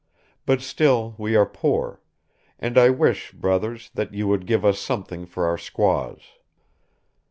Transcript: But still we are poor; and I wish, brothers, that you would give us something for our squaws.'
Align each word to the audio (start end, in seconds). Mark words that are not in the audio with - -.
But 0.47 0.61
still 0.61 1.13
we 1.19 1.35
are 1.35 1.45
poor; 1.45 2.01
and 2.57 2.75
I 2.75 2.89
wish, 2.89 3.33
brothers, 3.33 3.91
that 3.93 4.15
you 4.15 4.27
would 4.29 4.47
give 4.47 4.65
us 4.65 4.79
something 4.79 5.27
for 5.27 5.45
our 5.45 5.59
squaws.' 5.59 6.23